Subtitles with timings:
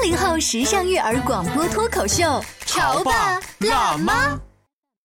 [0.00, 4.40] 八零后时尚育儿广播脱口秀，潮爸辣妈。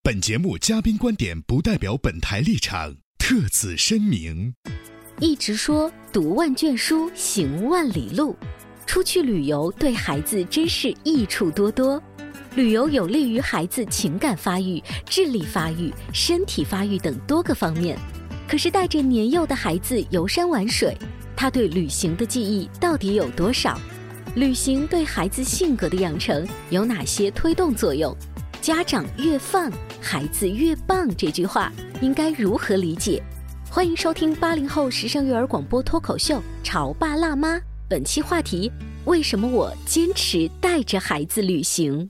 [0.02, 4.54] 本节目嘉宾观点不代表本台立场，特此声明。
[5.20, 8.38] 一直说读万卷书，行万里路，
[8.86, 12.02] 出去旅游对孩子真是益处多多。
[12.56, 18.00] 旅游有利于孩子情感发育、智力发育、身体发育等多个方面。
[18.48, 20.98] 可是带着年幼的孩子游山玩水，
[21.36, 23.78] 他对旅行的记忆到底有多少？
[24.36, 28.14] 旅行对孩子性格的养成有哪些推动作用？
[28.60, 33.24] 家长越放，孩子越棒，这句话应该如何理解？
[33.72, 37.56] 欢迎收听八零后时尚育儿广播脱口秀《潮爸辣妈》，
[37.88, 38.70] 本期话题：
[39.06, 42.10] 为什么我坚持带着孩子旅行？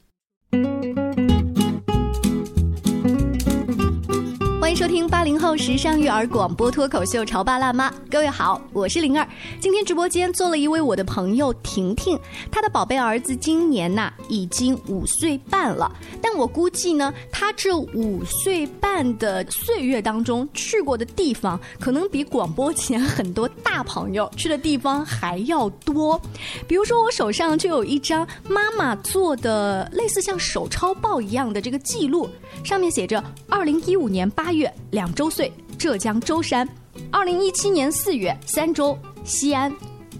[4.66, 9.28] 欢迎收听八零后时尚育儿广播脱口秀《潮爸辣妈》，各位好，我是灵儿。
[9.60, 12.20] 今天直播间坐了一位我的朋友婷婷，
[12.52, 26.20] 她的宝贝儿子今年呐已经五岁半了，但我估计呢，他这五岁半的岁月当中去过的地方，可能比广播前很多大朋友去的地方还要多。
[26.68, 32.28] 比如说，我手上就有一张妈妈做的类似像手抄报一样的这个记录，
[32.64, 34.74] 上面写着：二零一五年八月。
[34.92, 36.66] 两周岁，浙江舟山；
[37.12, 39.72] 二零一七年四月，三周，西安；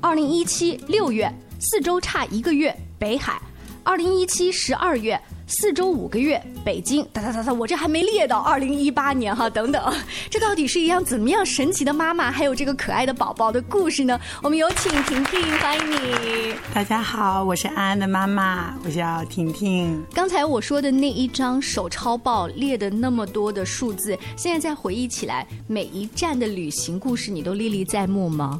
[0.02, 3.42] 二零一七六月，四周差一个月，北海；
[3.84, 5.20] 二零一七十二月。
[5.48, 9.94] 四周五个月，北京，哒哒哒哒，我这还没列到二零一八年哈，等等，
[10.28, 14.20] 这到底是一样怎么样神奇的妈妈，还有这个可爱的宝宝的故事呢？
[14.42, 16.56] 我们有请婷婷，欢迎你。
[16.74, 20.04] 大家好，我是安安的妈妈，我叫婷婷。
[20.16, 28.60] 刚才我说的那一张手抄报列的那么多的数字，现在再回忆起来，每一站的旅行故事，你都历历在目吗？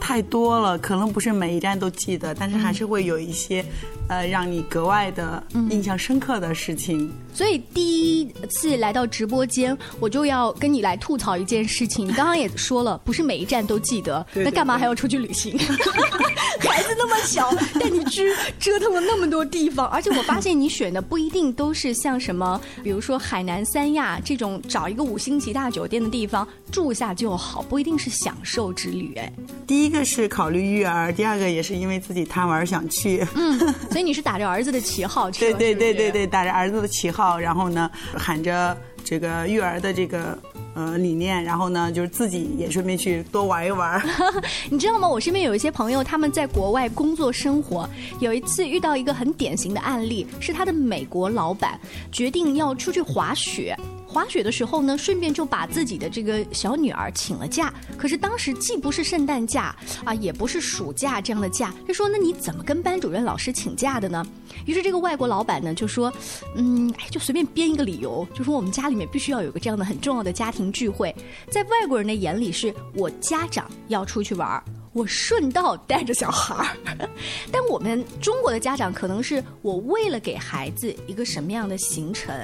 [0.00, 3.64] 太多了，可能不是每一站都记得，但是还是会有一些，
[4.08, 7.12] 呃，让你格外的印象深刻的事情。
[7.32, 12.06] 所以第一次来到直播间，我就要跟你来吐槽一件事情。
[12.06, 15.56] 你 刚刚也说了，不是每一站都记得，那干嘛还要出去旅行？
[15.58, 29.14] 孩子 那么小，带你去折腾了那么多地方，而且我发现你选的不一定都是像什么，比如说海南三亚这种找一个五星级大酒店的地方住下就好，不一定是享受之旅。
[29.16, 29.32] 哎，
[29.66, 33.26] 第一个是考虑育儿，第二个也是因为自己贪玩想去。
[33.34, 33.58] 嗯，
[33.90, 35.40] 所以你是打着儿子的旗号去？
[35.40, 40.38] 对对对对对，打着儿子的旗号，然后呢，喊着这个育儿的这个。
[40.72, 44.00] 呃，理念，然后呢，就是自己也顺便去多玩一玩。
[44.70, 45.08] 你知道吗？
[45.08, 47.90] 我身边有一些朋友，他们在国外工作生活。
[48.20, 51.78] 有一次遇到一个很典型的案例，是他的美国老板
[52.12, 53.76] 决定要出去滑雪。
[54.10, 57.72] 滑雪的时候呢，顺便就把自己的这个小女儿请了假。
[57.96, 61.72] 可是当时既不是圣诞假啊，也不是暑假这样的假。
[61.86, 64.26] 他说：“那你怎么跟班主任老师请假的呢？”
[64.66, 66.12] 于是这个外国老板呢就说
[66.56, 71.14] ：“嗯，哎，就随便编一个理由，就说我们家里面必须要有个这样的很重要的家庭聚会。
[71.48, 77.08] 在外国人的眼里，是我家长要出去玩儿。”我顺道带着小孩儿，
[77.52, 82.34] 但我们中国的家长可能是我为了给孩子一个什么样的行程，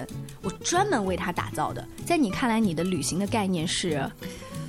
[0.43, 1.87] 我专门为他打造的。
[2.05, 4.09] 在你看来，你的旅行的概念是？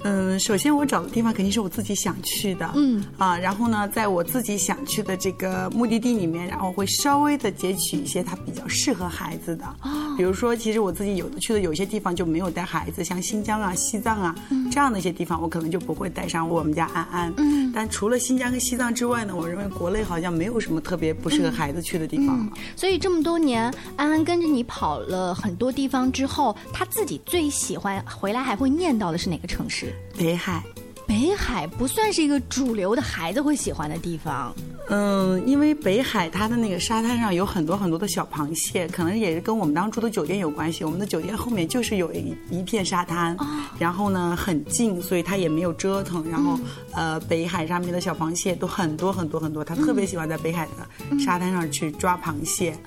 [0.03, 3.03] 嗯，首先我找的地方肯定是我自己想去的，嗯。
[3.17, 14.35] 啊，然后呢，在我自己想去的这个目的地里面，然后会稍微的截取一些它比较适合孩子的，啊，比如说，其实我自己有的去的有些地方就没有带孩子，像新疆啊、西藏啊
[14.71, 22.51] 这样的一些地方，我可能就不会带上我们家安安，嗯，但除了新疆跟西藏之外呢，我认为国内好像没有什么特别不适合孩子去的地方了。
[22.75, 29.93] 所以这么多年，安安跟着你跑了很多地方之后，他自己最喜欢回来还会念叨的是哪个城市？
[30.17, 30.63] 北海，
[31.07, 34.53] 北海不算是一个主流的孩子会喜欢的地方。
[34.89, 40.83] 嗯，因为北海它的那个沙滩上有很多很多的小螃蟹，可能也是跟我们当初的酒店有关系。
[40.83, 43.35] 我们的酒店后面就是有一一片沙滩，
[43.79, 46.29] 然后呢很近，所以它也没有折腾。
[46.29, 46.59] 然后
[46.93, 52.77] 呃，北海上面的小螃蟹都很多很多很多，他特别喜欢在北海的沙滩上去抓螃蟹。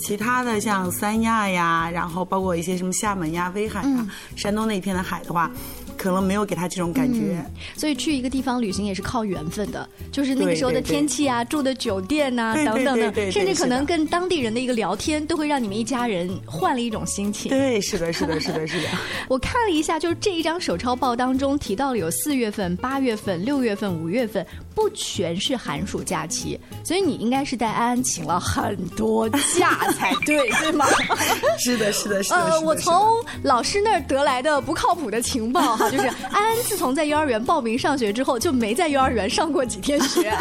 [0.00, 5.50] 其他的像三亚呀，然后包括一些什么厦门呀、威海呀、山东那一片的海的话。
[6.04, 7.42] 可能没有给他这种感觉，
[7.78, 17.48] 所以去一个地方旅行也是靠缘分的，就是那个时候的天气啊、住的酒店呐等等的，甚至可能跟当地人的一个聊天，都会让你们一家人换了一种心情。
[17.48, 18.88] 对，是的，是的，是的，是的。
[19.28, 30.84] 我看了一下，就是这一张手抄报当中提到了有四月份、八月份、六月份、五月份，不全是寒暑假期，所以你应该是带安安请了很多假才对， 对吗？
[31.58, 32.36] 是的，是的，是的。
[32.36, 32.94] 呃，我从
[33.42, 35.88] 老师那儿得来的不靠谱的情报哈。
[35.94, 40.36] 就是安安自从在幼儿园报名上学之后，就没在幼儿园上过几天学。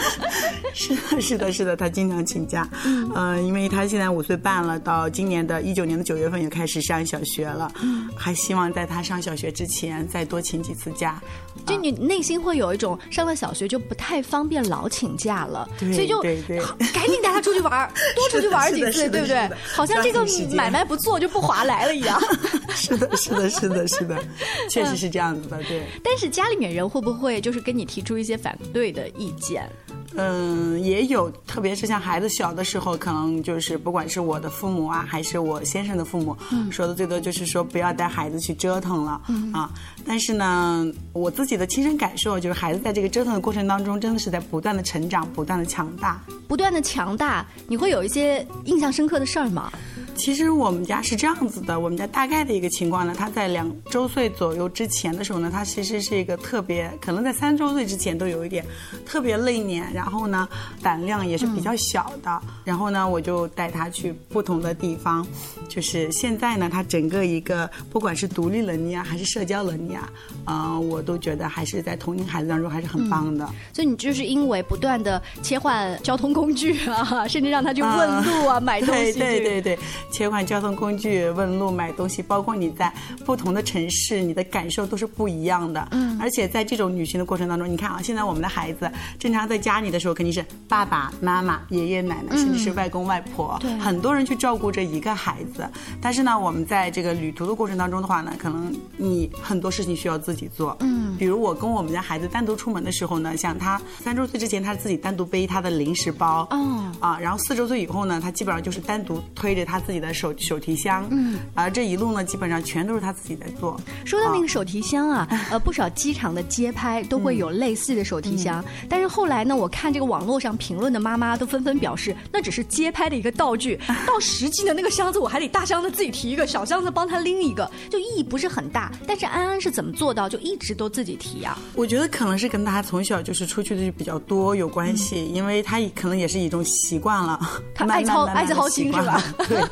[0.74, 2.68] 是的，是的，是的，他经常请假。
[2.84, 7.72] 嗯，因为他现在五岁半了，到今年的一九年的九月份也开始上小学了。
[7.82, 11.20] 嗯，还希望在他上小学之前再多请几次假。
[11.66, 19.50] 就你内心会有一种上了小学就不太方便老请假了，所以就赶紧带他出去玩 多出去玩几次，对不对？
[19.74, 22.20] 好像这个买卖不做就不划来了一样。
[22.74, 24.24] 是的，是的，是的，是的，
[24.68, 25.82] 确实是这样子的，对。
[26.02, 29.68] 但是家里面人会不会就是跟你提出一些反对的意见？
[30.16, 36.36] 嗯，也有，特别是像孩子小的时候，可能就是不管是我的父母啊，还是我先生的父母，
[36.70, 39.20] 说的最多就是说不要带孩子去折腾了
[39.52, 39.70] 啊。
[40.04, 47.46] 但是呢，我自己的亲身感受就是，孩子在这个折腾的过程当中，真的是在不断的成长，不断的强大，不断的强大。
[47.66, 49.72] 你会有一些印象深刻的事儿吗？
[50.14, 58.64] 其实我们家是这样子的，我们家大概的一个情况呢，他在两周岁左右之前的时候呢，他其实是一个特别，可能在三周岁之前都有一点
[59.04, 60.48] 特别内敛，然后呢
[60.82, 65.26] 胆量也是比较小的，然后呢我就带他去不同的地方，
[65.68, 70.12] 就是现在呢他整个一个不管是独立能力啊还是社交能力啊，
[70.46, 73.48] 嗯我都觉得还是在同龄孩子当中还是很棒的。
[73.72, 79.78] 所以你就是因为不断的切换交通工具啊，甚至让他去问路啊 买东西，对对对。
[80.12, 82.92] 切换交通工具、问路、买东西，包括你在
[83.24, 85.88] 不同的城市，你的感受都是不一样的。
[85.90, 88.88] 嗯，而且在这种旅行的过程当中，你看啊，现在我们的孩子
[89.18, 95.66] 正常在家里的时候，肯定是爸爸妈妈、爷爷奶奶，甚至是外公外婆，很多人去照顾这一个孩子。
[96.00, 100.76] 但是呢，我们在这个旅途的过程当中的话呢，可能你很多事情需要自己做。
[100.80, 106.46] 嗯，比如我跟我们家孩子单独出门的时候呢，像他三周岁之前，他自己单独背他的零食包。
[106.50, 110.01] 哦，啊，然后四周岁以后呢，他基本上就是单独推着他自己。
[110.02, 113.80] 的手手提箱，嗯，而这一路呢，基本上全都是他自己在做。
[114.04, 128.90] 说到那个手提箱啊，呃，不少机场的街拍都会有类似的手提箱，但是后来呢，我看这个网络上评论的妈妈都纷纷表示，那只是街拍的一个道具， 到实际的那个箱子，我还得大箱子自己提一个，小箱子帮他拎一个，就意义不是很大。
[129.06, 131.56] 但是安安是怎么做到就一直都自己提啊？
[131.74, 137.38] 我觉得可能是跟他从小就是出去的就比较多有关系，因为他可能也是一种习惯了，
[137.74, 139.22] 他爱操爱操心是吧？
[139.48, 139.62] 对。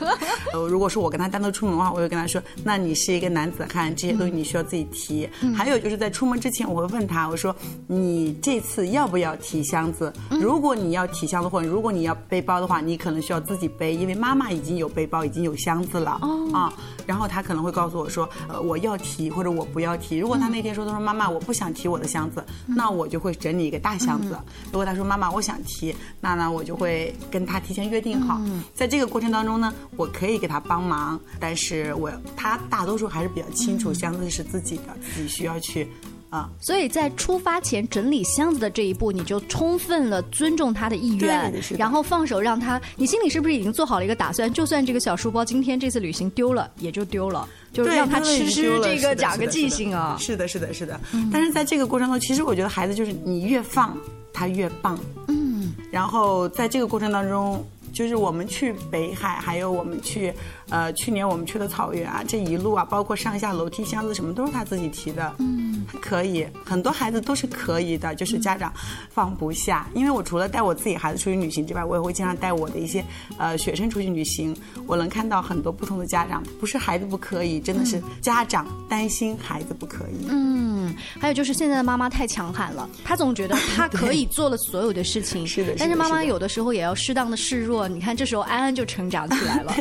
[0.53, 7.55] 呃，如果说我跟他单独出门的话，我会跟他说：“那你是一个男子汉，这些东西你需要自己提。”还有就是在出门之前，我会问他：“我说
[7.87, 10.13] 你这次要不要提箱子？
[10.31, 16.21] 如果你要提箱子，或者如果你要背包的话，你可能需要自己背，因为妈妈已经有背包，已经有箱子了
[16.53, 16.73] 啊。”
[17.11, 24.39] 然后他可能会告诉我说：“呃，我要提，或者我不要提。”如果他那天说：“他说妈妈，我不想提我的箱子。”那我就会整理一个大箱子。
[24.67, 28.39] 如果他说：“妈妈，我想提。”那呢，我就会跟他提前约定好，
[28.75, 30.51] 在这个过程当中呢，我可以给。
[30.51, 34.83] 他帮忙，但是我他大多数还是比较清楚箱子是自己的，
[35.15, 35.89] 自己需要去
[36.31, 36.49] 啊。
[36.59, 42.81] 所以在出发前整理箱子的这一步，你就充分了尊重他的意愿，然后放手让他。
[42.97, 44.53] 你心里是不是已经做好了一个打算？
[44.53, 50.17] 就算这个小书包今天这次旅行丢了，也就丢了，就是让他吃吃这个长个记性啊。
[50.19, 50.99] 是的，是的，是的。
[51.33, 53.97] 但是在这个过程中，其实我觉得孩子就是你越放
[54.33, 54.99] 他越棒。
[55.29, 55.73] 嗯。
[55.91, 57.65] 然后在这个过程当中。
[57.93, 60.33] 就是我们去北海，还有我们去，
[60.71, 65.35] 呃，去年我们去的草原啊，这一路啊，包括上下楼梯、箱子什么，都是他自己提的。
[65.39, 68.73] 嗯，可以，很多孩子都是可以的，就是家长
[69.11, 69.87] 放不下。
[69.95, 73.05] 因为我除了带我自己孩子出去旅行之外，我也会经常带我的一些
[73.37, 74.57] 呃学生出去旅行。
[74.87, 80.27] 我能看到很多不同的家长，不是孩子不可以，真的是家长担心孩子不可以。
[80.29, 85.47] 嗯，还有就是现在的妈妈太强悍了，她总觉得 她可以做了所有的事情。
[85.47, 87.89] 是的，但是妈妈有的时候也要适当的示弱。
[87.89, 89.75] 你看，这时候安安就成长起来了。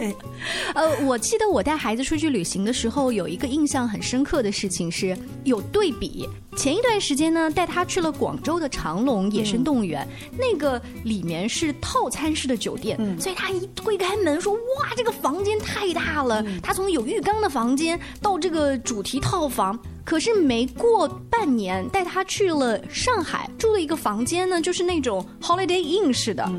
[0.79, 6.25] 呃，我记得我带孩子出去旅行的时候，有一个印象很深刻的事情是，有对比。
[6.55, 10.07] 前一段时间呢，带他去了广州的长隆野生动物园，
[10.37, 19.77] 那个里面是套餐式的酒店，所以他一推开门说：“哇，这个房间太大了！”他从有浴缸的房间到这个主题套房。
[20.05, 26.49] 可是没过半年，带他去了上海，住了一个房间呢，就是那种 Holiday Inn 式的。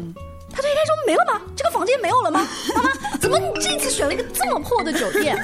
[0.53, 1.41] 他推开说：“没了吗？
[1.57, 2.47] 这个房间没有了吗？
[2.75, 5.37] 妈妈，怎么你这次选了一个这么破的酒店？”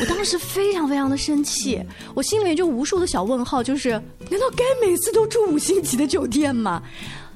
[0.00, 1.80] 我当时非常非常的生气，
[2.14, 6.82] 我心里面就无数的小问号，就是难道该每次都住五星级的酒店吗？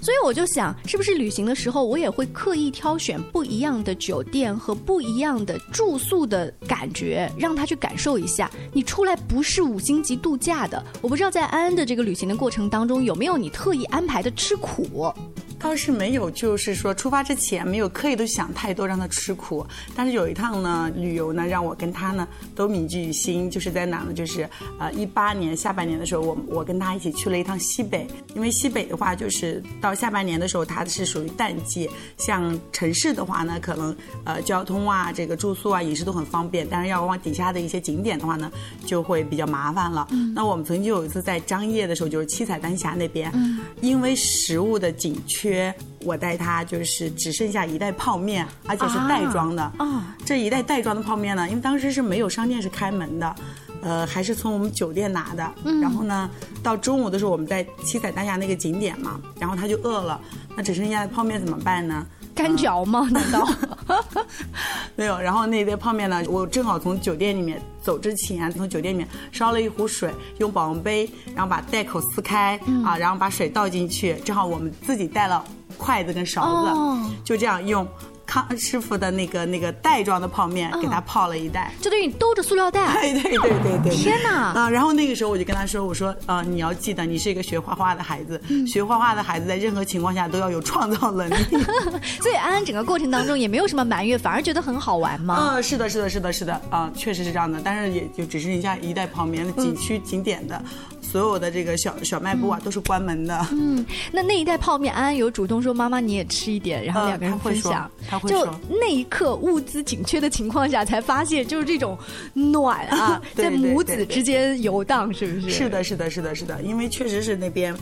[0.06, 8.48] 所以我就想，是不是旅行的时候，我也会刻意挑选不一样的酒店和不一样的住宿的感觉，让他去感受一下。
[8.72, 15.12] 你出来不是五星级度假的，我不知道在安安的这个旅行的过程当中，有没有你特意安排的吃苦。
[15.58, 19.66] 倒是没有，就是说出发之前没有刻意的想太多让他吃苦。
[19.96, 24.12] 但是有一趟呢，旅游呢，让我跟他呢都铭记于心，就是在哪呢？
[24.12, 24.48] 就是
[24.78, 28.06] 呃一八年下半年的时候，我我跟他一起去了一趟西北。
[28.34, 31.90] 因为西北的话，就是到下半年的时候，它是属于淡季。
[32.18, 38.52] 像城市的话呢，可能呃交通啊、这个住宿啊、饮食都很方便，但是要往底下的一些景点的话呢，
[38.84, 40.06] 就会比较麻烦了。
[40.34, 43.32] 那我们曾经有一次在张掖的时候，就是七彩丹霞那边，
[43.80, 45.74] 因为食物的紧缺。
[46.04, 49.62] 我带他就是只剩下一袋泡面，而且是袋装的。
[49.76, 53.34] 啊，这一袋袋装的泡面呢，因为当时是没有商店是开门的，
[53.82, 55.52] 呃，还是从我们酒店拿的。
[55.82, 56.30] 然后呢，
[56.62, 60.20] 到中午的时候我们在七彩丹霞那个景点嘛，然后他就饿了，
[60.56, 62.06] 那只剩下的泡面怎么办呢？
[62.34, 63.08] 干嚼吗？
[63.10, 63.48] 难道？
[64.94, 65.18] 没有。
[65.18, 75.42] 然后那杯泡面呢，我正好从酒店里面走之前，从酒店里面烧了一壶水，用保温杯，然后把袋口撕开啊，然后把水倒进去，正好我们自己带了
[75.78, 77.86] 筷子跟勺子，就这样用。
[78.36, 83.00] 康师傅的那个那个袋装的泡面，给他泡了一袋，就等于你兜着塑料袋。
[83.00, 83.96] 对对对对对。
[83.96, 84.52] 天哪！
[84.52, 91.34] 啊，然后那个时候我就跟他说：“我说，呃，你要记得，你是一个学画画的孩子，学画画的孩子在任何情况下都要有创造能力。
[92.20, 95.54] ”所以安安整个过程当中也没有什么埋怨，反而觉得很好玩嘛？
[95.54, 97.58] 嗯，是的，是的，是的，是的，啊，确实是这样的。
[97.64, 100.62] 但是也就只剩下一袋泡面，景区景点的。
[101.10, 103.46] 所有的这个小小卖部啊，都是关门的。
[103.52, 107.90] 嗯，那那一袋泡面，安安有主动说：“妈妈，你也吃一点。”然后两个人分享。
[108.08, 111.96] 他会说，就那一刻物资紧缺的情况下，才发现就是这种
[112.34, 115.50] 暖啊， 在母子之间游荡，是不是？
[115.50, 117.74] 是的，是的，是的，是的，因为确实是那边。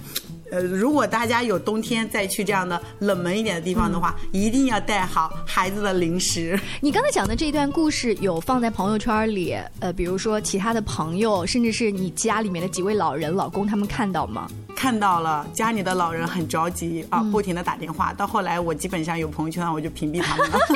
[0.55, 6.57] 呃，如果大家有冬天再去这样的冷门一点的地方的话，一定要带好孩子的零食。
[6.81, 14.49] 你刚才讲的这一段故事有放在朋友圈里，呃，比如说其他的朋友，甚至是你家里面的几位老人、老公，他们看到吗？
[14.85, 18.13] 看到了，家里的老人很着急啊，不停的打电话。
[18.13, 20.59] 到后来，我基本上有朋友圈，我就屏蔽他们了。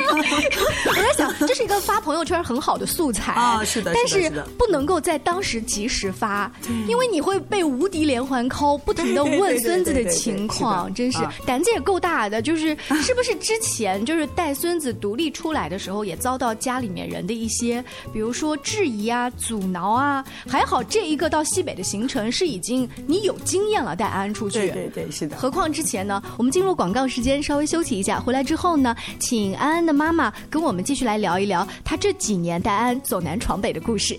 [0.87, 6.51] 我在想，这是一个发朋友圈很好的素材 啊，是的，但是不能够在当时及时发，
[6.87, 12.41] 因为你会被无敌连环 call，不停的问孙子的情况，真是胆子也够大的。
[12.49, 20.25] 就是是不是之前就是带孙子独立出来的时候，也遭到家里面人的一些，比如说质疑啊、阻挠啊。
[20.47, 23.95] 还好这一个到西北的行程是已经你有经验了。
[23.99, 25.35] 带安安出去，对对对，是的。
[25.35, 28.17] 何况之前呢，我们进入广告时间，稍微休息一下。
[28.17, 34.17] 回来之后呢，请安安的妈妈跟我们继续来聊一聊她这几年带安走南闯北的故事。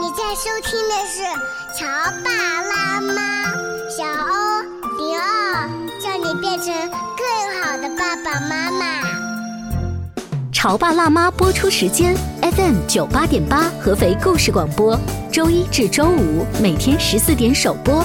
[0.00, 1.22] 你在收听的是
[1.78, 1.86] 《乔
[2.24, 2.30] 爸
[2.62, 3.12] 拉妈》，
[3.96, 4.62] 小欧
[4.98, 5.68] 零二，
[6.00, 6.74] 叫你变成
[7.16, 8.86] 更好的爸爸妈妈。
[10.52, 14.98] 潮爸辣妈播出时间：FM 九八点八，合肥故事广播，
[15.32, 18.04] 周一至周五每天十四点首播，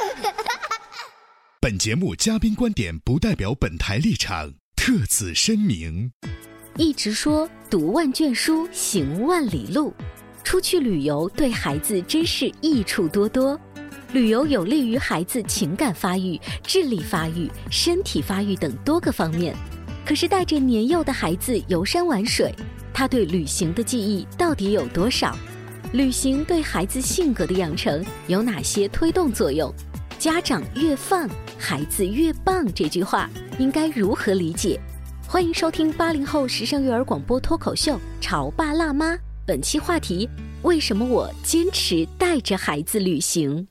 [1.63, 6.11] 本节目嘉宾观点不代表本台立场，特此声明。
[6.75, 9.93] 一直说读万卷书，行万里路。
[10.43, 13.59] 出去旅游对孩子真是益处多多。
[14.11, 19.55] 旅游有利于孩子情感发育、智力发育、身体发育等多个方面。
[20.03, 22.51] 可是带着年幼的孩子游山玩水，
[22.91, 25.37] 他对旅行的记忆到底有多少？
[25.93, 29.71] 旅行对孩子性格的养成有哪些推动作用？
[30.17, 31.27] 家长越放，
[31.61, 32.65] 孩子越棒。
[32.73, 34.79] 这句话应该如何理解？
[35.27, 39.13] 欢迎收听八零后时尚育儿广播脱口秀《潮爸辣妈》。
[39.45, 40.27] 本期话题：
[40.63, 43.67] 为什么我坚持带着孩子旅行？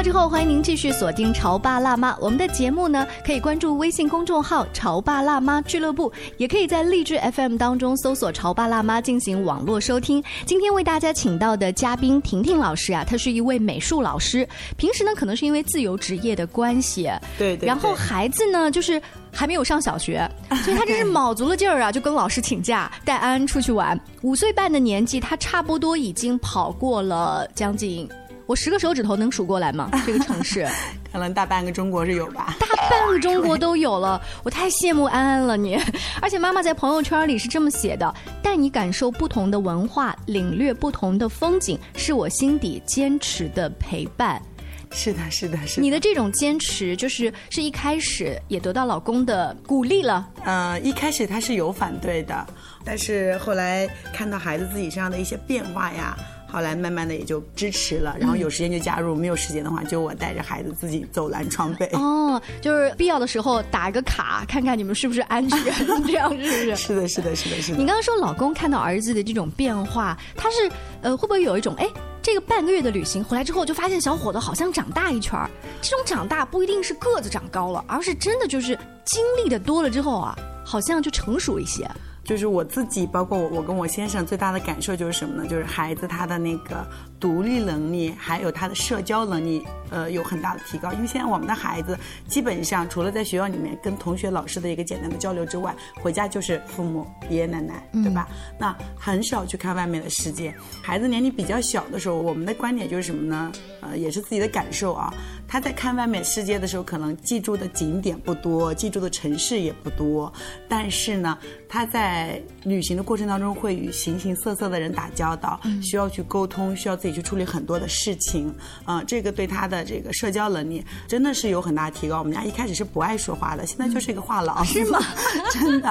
[0.00, 2.12] 告之后，欢迎您继续锁定《潮爸辣妈》。
[2.22, 10.24] 我们的节目呢，可以关注微信公众号“潮爸辣妈俱乐部”，也可以在荔枝 FM 当中搜索“潮爸辣妈”进行网络收听。
[10.46, 18.98] 今天为大家请到的嘉宾婷婷老师啊，她是一位美术老师，平时呢可能是因为自由职业的关系，对对，然后孩子呢就是
[19.30, 20.26] 还没有上小学，
[20.64, 24.00] 所以他真是卯足了劲儿啊，就跟老师请假带安安出去玩。
[24.22, 28.08] 五岁半的年纪，他差不多已经跑过了将近。
[28.50, 29.88] 我十个手指头能数过来吗？
[30.04, 30.66] 这个城市，
[31.12, 32.56] 可能大半个中国是有吧。
[32.58, 35.78] 大半个中国都有了， 我太羡慕安安了你。
[36.20, 44.42] 而且妈妈在朋友圈里是这么写的：带你感受不同的文化，领略不同的风景，是我心底坚持的陪伴。
[44.90, 45.82] 是的，是的，是的。
[45.82, 50.28] 你的这种坚持，就是是一开始也得到老公的鼓励了。
[50.42, 52.44] 呃，一开始他是有反对的，
[52.84, 56.18] 但是后来看到孩子自己身上的一些变化呀。
[56.52, 61.86] 后来慢慢的也就支持了，然后有时间就加入，没有时间的话就我带着孩子自己走南闯北。
[61.92, 65.58] 哦，就是必要的时候打个卡，看看你们是不是安全，
[66.06, 66.76] 这样是不是？
[66.76, 67.78] 是的，是的，是的，是的。
[67.78, 70.70] 你刚刚说老公看到儿子的这种变化，他是
[71.02, 71.88] 呃会不会有一种哎，
[72.22, 75.48] 这个半个月的旅行回来之后，就发现小伙子好像长大一圈儿。
[75.80, 81.88] 这种长大不一定是个子长高了，而是真的就是经历的多了之后啊，好像就成熟一些。
[82.22, 85.48] 就是我自己，包括我，我跟我先生最大的感受就是什么呢？
[85.48, 86.86] 就是孩子他的那个
[87.18, 90.92] 独立能力，还有他的社交能力，呃，有很大的提高。
[90.92, 91.98] 因为现在我们的孩子
[92.28, 98.28] 基本上除了在学校里面跟同学、老师的一个简单的交流之外，回家就是父母、爷爷奶奶，对吧？
[98.58, 100.54] 那很少去看外面的世界。
[100.82, 103.50] 孩子年龄比较小的时候，我们的观点就是什么呢？
[103.80, 105.12] 呃，也是自己的感受啊。
[105.52, 110.32] 他在看外面世界的时候，可能记住的景点不多，记住的城市也不多，
[110.68, 111.36] 但是呢，
[111.70, 118.52] 他在旅行的过程当中会与形形色色的人打交道，需要去沟通，需要自己去处理很多的事情，
[118.84, 122.18] 啊，这个对他的这个社交能力真的是有很大提高。
[122.18, 124.98] 我们家一开始是不爱说话的，现在就是一个话痨，是吗？
[125.50, 125.88] 真的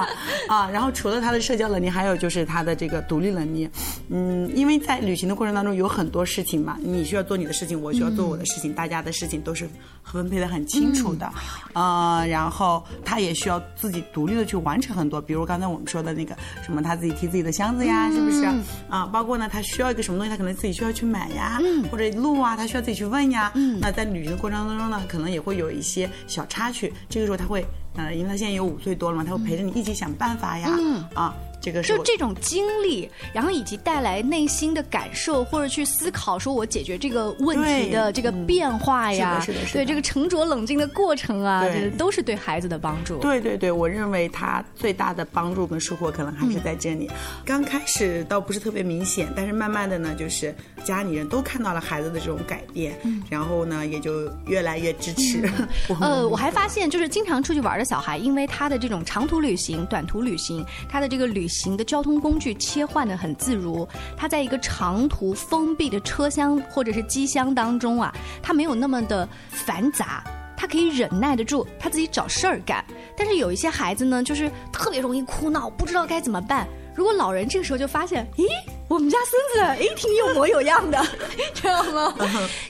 [0.48, 0.70] 啊。
[0.70, 3.68] 然后除了他的社交能力，还有就是他的这个独立能力，
[4.10, 9.40] 嗯，因为在旅行的过程当中有很多事情嘛，你需要做你的事情，我需要做我的事情，大家的事情。
[9.40, 9.70] 都是
[10.04, 11.32] 分配的很清楚的，
[11.72, 18.46] 呃，然后他也需要自己独立的去完成很多，比如刚才我们说的那个什么，他自己提自己的箱子呀，是不是？
[18.90, 21.60] 啊，包括呢，他需要一个什么东西，他可能自己需要去买呀，
[21.92, 23.52] 或者路啊，他需要自己去问呀。
[23.80, 30.70] 那在旅行的过程当中呢，可能也会有一些小插曲，这个时候他会，呃，因为他现在有五岁多了嘛，他会陪着你一起想办法呀，
[31.14, 31.34] 啊。
[31.62, 43.18] 这个就这种经历，然后以及带来内心的感受，或者去思考，说我解决这个问题的这个变化呀，对这个沉着冷静的过程啊，这都是对孩子的帮助。
[43.20, 47.10] 对对对，我认为他最大的帮助跟收获可能还是在这里。
[47.46, 52.98] 刚开始倒不是特别明显，但是慢慢的呢，就是家里人都看到了孩子的这种改变，
[53.30, 55.50] 然后呢，也就越来越支持。
[56.00, 70.24] 呃，我还发现，就是经常出去玩的小孩，因为他的这种长途旅行、短途旅行，他的这个旅行的交通工具切换的很自如，他在一个长途封闭的车厢或者是机箱当中啊，他没有那么的繁杂，
[70.56, 72.86] 他可以忍耐得住，他自己找事儿干。
[73.18, 76.68] 但是有一些孩子呢，就是特别容易哭闹，不知道该怎么办。
[77.00, 78.46] 如果老人这个时候就发现，咦，
[78.90, 81.02] 我们家孙子哎挺有模有样的，
[81.56, 82.14] 知道吗？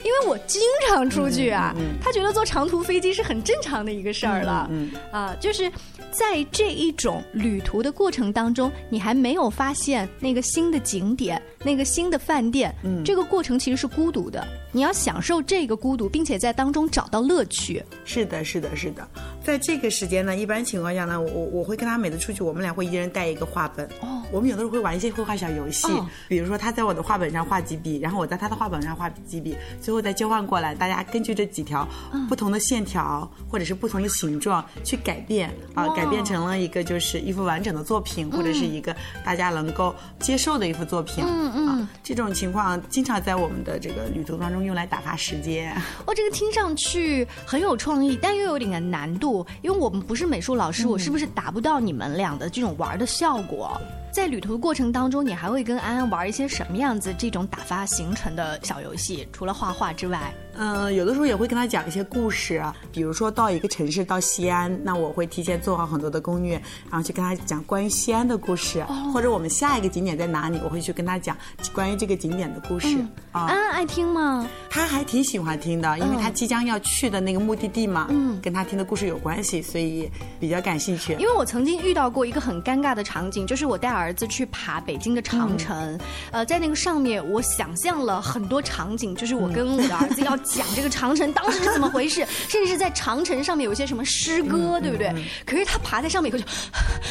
[0.04, 4.70] 因为我经常出去啊，他觉得坐长途飞机是很正常的一个事儿了，
[5.10, 5.68] 啊，就是。
[6.12, 14.44] 在这一种旅途的过程当中，你还没有发现那个新的景点、那个新的饭店，嗯，这个过程其实是孤独的。
[14.72, 17.80] 你要享受这个孤独，并且在当中找到乐趣。
[18.04, 19.06] 是的，是的，是的。
[19.44, 23.86] 在这个时间呢，一般情况下呢，我我会跟他每次出去，我们俩会一人带一个画本。
[24.00, 25.88] 哦，我们有的时候会玩一些绘画小游戏，
[26.28, 31.86] 比如说他在我的画本上画几笔，然后我在他的画本上画几笔，最后再交换过来，大家根据这几条
[32.28, 35.88] 不同的线条或者是不同的形状去改变啊。
[35.94, 41.24] 改变成了一个就是一幅完整的作品，或者是一个大家能够接受的一幅作品。
[41.26, 45.74] 嗯嗯，这种情况经常在我们的这个旅途当中用来打发时间。
[46.06, 53.78] 哦，这个听上去很有创意，但又有点难度，因为我们不是美术老师，我是不是达不到你们俩的这种玩的效果？
[54.12, 59.26] 在旅途过程当中，你还会跟安安玩一些什么样子这种打发行程的小游戏？
[59.32, 60.34] 除了画画之外？
[60.56, 66.60] 嗯，有的时候也会跟他讲一些故事，比如说到一个城市，到西安，那我会提前做好很多的攻略，
[66.90, 71.36] 然后去跟他讲关于西安的故事，或者我们下一个景点在哪里，我会去跟他讲
[71.72, 72.98] 关于这个景点的故事。
[73.32, 74.46] 啊，安安爱听吗？
[74.68, 80.10] 他还挺喜欢听的，因为他即将要去的那个目的地嘛，嗯，跟他听的故事有关系，所以
[80.40, 81.12] 比较感兴趣。
[81.14, 85.98] 因为我曾经遇到过一个很尴尬的场景，就是我带儿子去爬北京的长城，
[86.32, 90.39] 呃，在那个上面，我想象了很多场景，就是我跟我的儿子 要。
[90.44, 95.12] 讲这个长城当时是怎么回事， 甚至是在长城上面有一些什么诗歌，对不对？
[95.46, 96.44] 可是他爬在上面以后就，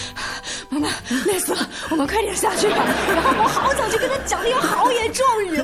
[0.70, 0.90] 妈妈
[1.26, 2.78] 累死了，我们快点下去吧。
[3.08, 5.62] 然后我好早就跟他讲那个豪言壮语，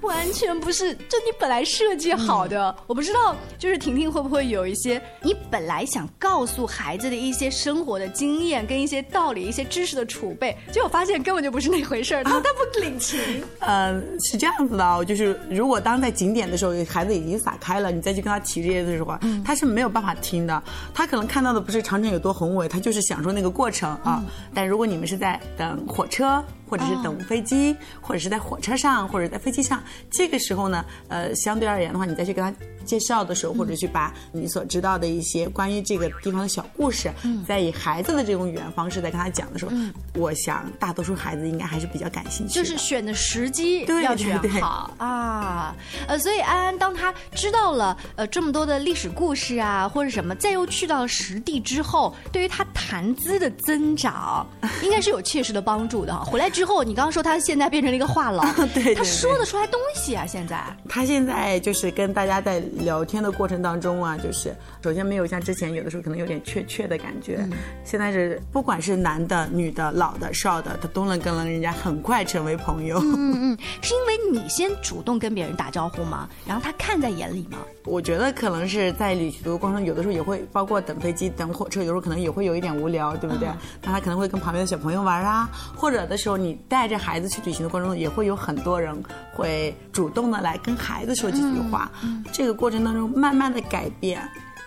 [0.00, 2.74] 完全不是就你本来设计好的。
[2.86, 13.18] 我不知道，就是婷婷会不会有一些你本来想告诉孩子的一些生活的经验跟一些道理、一些知识的储备，结果发现根本就不是那回事儿，他他不领情。
[13.60, 17.07] 呃，是这样子的，就是如果当在景点的时候，孩子。
[17.14, 20.62] 已经撒开了，你再去跟他提这些的时候，他是没有办法听的。
[20.92, 24.22] 他可能看到的不是长城有多宏伟，他就是享受那个过程啊。
[24.54, 32.52] 但如果你们是在等火车，或者是等飞机，或者是在火车上，或者在飞机上，这个时候呢，呃，相对而言的话，你再去跟他。
[32.84, 37.12] 介绍的时候，或者去把你所知道的一些关于这个地方的小故事，
[37.46, 39.72] 在以孩子的这种语言方式在跟他讲的时候，
[40.14, 42.54] 我想大多数孩子应该还是比较感兴趣。
[42.54, 45.76] 就是选的时机要选好啊，
[46.06, 54.46] 呃，所以安安当他知道了呃这么多的历史故事啊，或者什么，再又去到实地之后，对于他谈资的增长，
[54.82, 56.24] 应该是有切实的帮助的哈。
[56.24, 58.44] 回来之后，你刚刚说他现在变成了一个话痨，
[58.74, 62.62] 对，他说得出来东西啊，现在他现在就是跟大家在。
[62.78, 67.46] 聊天的过程当中啊，就是首先没有像之前有的时候可能有点怯怯的感觉，
[67.84, 72.98] 现在是不管是男的、女的、老的、少的，他都能跟人家很快成为朋友。
[73.04, 76.28] 嗯嗯，是因为你先主动跟别人打招呼吗？
[76.46, 77.58] 然后他看在眼里吗？
[77.84, 83.48] 我觉得可能是在旅途过程中，有的时候也会包括等飞机、等火车，有时候可能也会有一点无聊，对不对？
[83.82, 88.94] 那他可能会跟旁边的小朋友玩啊，或者的时候你带着孩子去旅行的过程中，也会有很多人
[89.32, 91.90] 会主动的来跟孩子说几句话。
[92.32, 94.20] 这个过程当中慢慢的改变，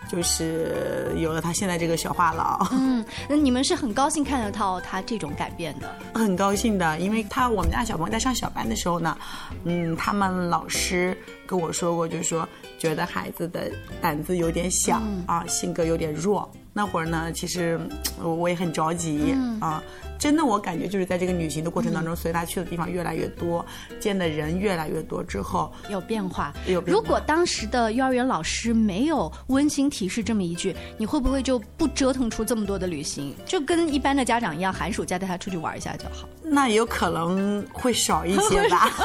[0.09, 2.67] 就是有了他现在这个小话痨。
[2.71, 5.89] 嗯，那你们是很高兴看得到他这种改变的？
[6.19, 9.17] 很高兴的，因为他我们家小朋友在上小班的时候呢，
[9.63, 12.47] 嗯，他们老师跟我说过，就是说。
[12.79, 16.51] 觉得孩子的胆子有点小啊，性格有点弱。
[16.73, 17.79] 那会儿呢，其实
[18.19, 19.83] 我也很着急啊。
[20.21, 23.65] 真的，我感觉就是在这个旅行的过程当中，随他去的地方越来越多，
[23.99, 26.53] 见的人越来越多之后，有变化。
[26.67, 26.93] 有变。
[26.93, 33.35] 如果当时的幼儿园老师没有温馨提示这么一句，你会不会就不折腾出这么多的旅行？
[33.47, 36.29] 就跟一般的家长一样，寒暑假带他出去玩一下就好。
[36.43, 38.91] 那有可能会少一些吧。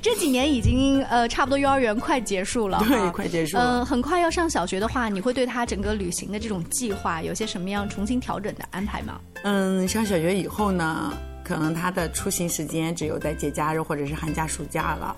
[0.00, 3.80] 这几年已经呃，差不多幼儿园快结束了，对，快结束了。
[3.82, 8.37] 嗯，很快要上小学的话，你会对他整个旅行的这种计划有些什么样重新调？
[8.38, 9.20] 准的安排吗？
[9.44, 11.12] 嗯，上小学以后呢，
[11.44, 15.16] 可能他的出行时间只有在节假日或者是寒假暑假了。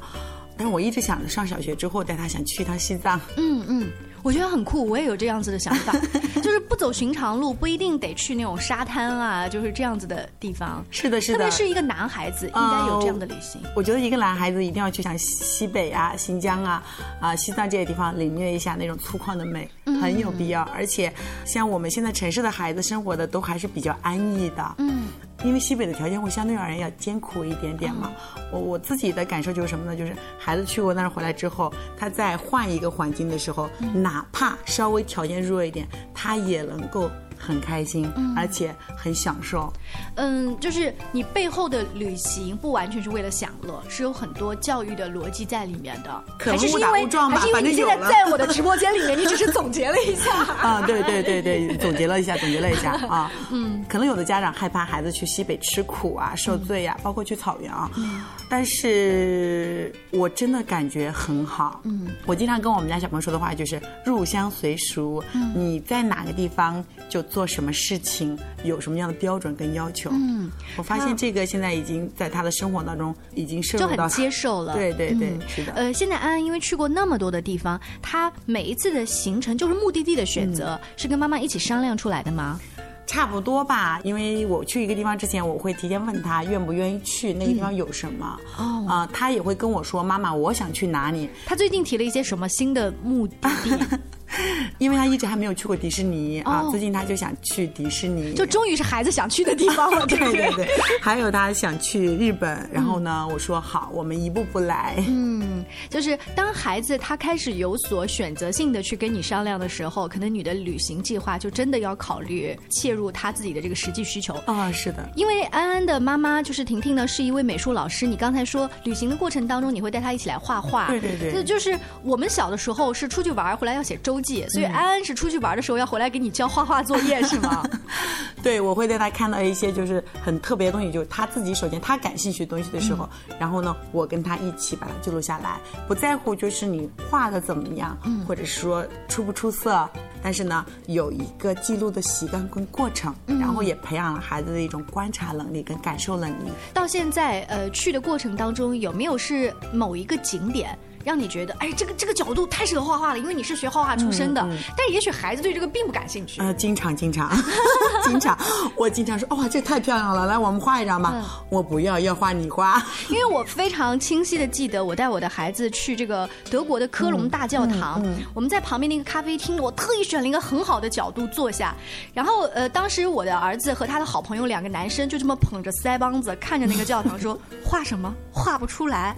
[0.56, 3.18] 但是我一直想着上小学之后带他想去一趟西藏。
[3.36, 3.90] 嗯嗯。
[4.22, 5.92] 我觉得很酷，我也有这样子的想法，
[6.42, 10.84] 就是不走寻常路，不一定得去那种沙滩啊，就是这样子的地方。
[10.90, 11.38] 是的，是的。
[11.38, 13.60] 特别是一个男孩子，应该有这样的旅行。
[13.74, 16.82] 我觉得一个男孩子一定要去像西北啊、新疆啊、
[17.20, 20.62] 啊西藏这些地方领略一下那种粗犷的美，很有必要。
[20.74, 21.12] 而且，
[21.44, 24.74] 像我们现在城市的孩子生活的都还是比较安逸的。
[24.78, 25.04] 嗯。
[25.44, 28.10] 因为西北的条件会相对而言要艰苦一点点嘛，
[28.52, 29.96] 我我自己的感受就是什么呢？
[29.96, 37.10] 就是孩子去过那儿回来之后，他在换一个环境的时候，哪怕稍微条件弱一点，他也能够。
[37.40, 39.72] 很开心，而且很享受。
[40.16, 46.22] 嗯，就是你背后的旅行不完全是为了享乐，是有很多教育的逻辑在里面的。
[46.38, 50.30] 可误打误撞吧，反正现在在我的直播间里面，你只是总结了一下。
[50.60, 53.32] 啊，对对对对，总结了一下，总结了一下啊。
[53.50, 57.90] 嗯，可能有的家长害怕孩子去西北吃苦啊、受罪呀，包括去草原啊。
[57.96, 58.20] 嗯。
[58.50, 61.80] 但是我真的感觉很好。
[61.84, 62.08] 嗯。
[62.26, 65.22] 我经常跟我们家小朋友说的话就是“入乡随俗”。
[65.32, 65.52] 嗯。
[65.54, 67.24] 你在哪个地方就。
[67.30, 70.10] 做什么事情有什么样的标准跟要求？
[70.12, 74.74] 嗯，我发现这个现在已经在他的生活当中已经受到接受了。
[74.74, 75.72] 对对对，是的。
[75.72, 82.60] 呃，现在安安因为去过那么多的地方，他每一次的行程就是目的地的选择，是跟妈妈一起商量出来的吗？
[83.06, 88.38] 差不多吧，因为我去一个地方之前，我会提前问他愿不愿意去那个地方有什么。
[88.56, 93.98] 哦，啊，他也会跟我说：“妈妈，我想去哪里。”他最近提了一些什么新的目的地？
[94.78, 100.06] 因为他一直还没有去过迪士尼啊，最近他就想去迪士尼，就终于是孩子想去的地方了。
[100.08, 100.68] 对对对，
[101.00, 105.02] 还有他想去日本，然后呢，我说好，我们一步步来。
[105.08, 114.70] 嗯，就是当孩子他开始有所选择性的去跟你商量的时候，可能你的旅行计划就真的要考虑切入他自己的这个实际需求啊。
[114.72, 118.06] 是的，因为安安的妈妈就是婷婷呢，是一位美术老师。
[118.06, 120.86] 你刚才说旅行的过程当中，你会带他一起来画画。
[120.88, 127.62] 对对对，这就是我们小的时候是出去玩回来要写周记，所以安安是出去玩的时候要回来给你交画画作业，是吗？
[128.42, 139.86] 对，我会带他看到一些就是很特别的东西，就是他自己首先他感兴趣的东西的时候，然后呢，我跟他一起把它记录下来，不在乎就是你画的怎么样，或者是说出不出色，
[140.22, 146.50] 但是呢，有一个记录的习惯跟过程，然后也培养了孩子的一种观察能力跟感受能力。
[146.72, 150.78] 到现在，呃，去的过程当中有没有是某一个景点？
[151.04, 154.46] 让你觉得，哎，这个这个角度太适合画画了，因为你是学画画出身的。
[154.76, 156.40] 但也许孩子对这个并不感兴趣。
[156.40, 157.30] 呃，经常经常
[158.04, 158.36] 经常，
[158.76, 161.42] 我经常说，哇，这太漂亮了，来，我们画一张吧。
[161.48, 162.82] 我不要，要画你画。
[163.08, 168.02] 因为我非常清晰的记得，我带我的孩子去这个德国的科隆大教堂，
[168.34, 171.74] 我们在旁边那个咖啡厅，我特意选了一个很好的角度坐下。
[172.12, 178.14] 然后，呃，当时我的儿子和他的好朋友两个男生就这么捧着腮帮子看着那个教堂，说 画什么？
[178.32, 179.14] 画不出来，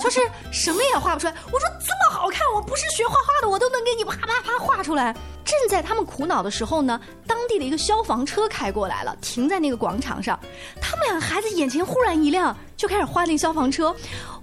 [0.00, 1.17] 就是什么也画。
[1.18, 5.14] 出来，我说这么好看，我不是学画画的，我都能给你啪啪啪画出来。
[5.44, 10.38] 正在他们苦恼的时候呢，当地的一个消防车开过来了，停在那个广场上。
[10.80, 13.94] 他们两个孩子眼前忽然一亮，就开始画那消防车。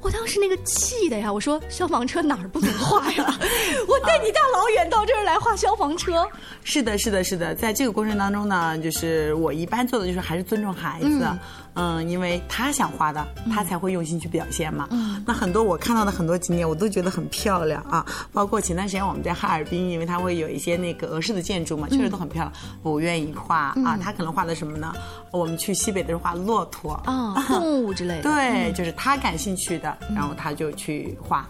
[0.01, 3.39] 我当时那个气的呀，我说消防车哪儿不能画呀？
[3.88, 6.27] 我带你大老远到这儿来画消防车。
[6.63, 11.07] 是的，是的，是的，在这个过程当中呢，就是我一般做的就是还是尊重孩子。
[11.07, 11.39] 嗯，
[12.07, 14.88] 因为他想画的，他才会用心去表现嘛。
[14.91, 18.05] 嗯，那很多我看到的很多景点，我都觉得很漂亮啊。
[18.31, 22.53] 包括前段时间我们在哈尔滨，因为它会有一些那个俄式的建筑嘛，确实都很漂亮。
[22.81, 24.93] 我愿意画啊，他可能画的什么呢？
[25.31, 28.23] 我们去西北的时候画骆驼啊， 动物之类的。
[28.23, 31.47] 对，就是他感兴趣的，然后他就去画。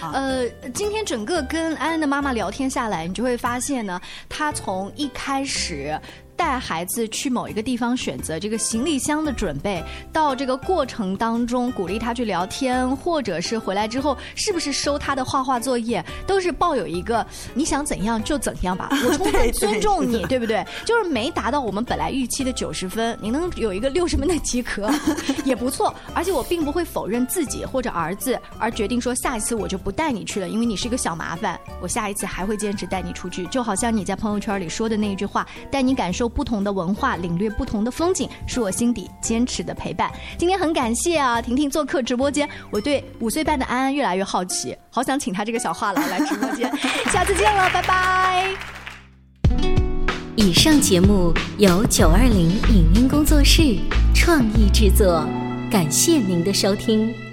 [0.00, 6.00] 呃，今天整个跟安安的妈妈聊天下来，你就会发现呢，他从一开始。
[6.36, 20.64] 带孩子去某一个地方选择这个行李箱的准备，到这个过程当中鼓励他去聊天，或者是回来之后是不是收他的画画作业，都是抱有一个你想怎样就怎样吧， 我充分尊重你，对不对？
[20.84, 24.90] 就是没达到我们本来预期的九十分，你能有一个六十分的及格
[25.44, 25.94] 也不错。
[26.14, 31.58] 而且我并不会否认自己或者儿子，而决定说下一次我就不带你去了，因为你是一个小麻烦。
[31.80, 36.23] 我下一次还会坚持带你出去，就好像你在朋友圈里说的那一句话，带你感受。
[36.28, 40.10] 不同的文化，领略不同的风景，是我心底坚持的陪伴。
[40.38, 46.70] 今天很感谢啊，婷婷做客直播间，我对五岁半的安安越来越好奇，好想请他这个小话痨来直播间。
[47.12, 48.48] 下次见了，拜拜。
[50.36, 53.78] 以上节目由九二零影音工作室
[54.14, 55.24] 创意制作，
[55.70, 57.23] 感谢您的收听。